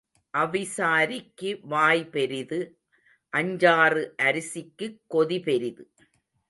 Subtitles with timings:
[0.37, 2.59] அவிசாரிக்கு வாய் பெரிது
[3.33, 5.93] அஞ்சாறு அரிசிக்குக் கொதி பெரிது.